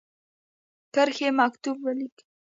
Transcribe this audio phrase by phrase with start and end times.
[0.95, 2.23] کرښې مکتوب ولیکی.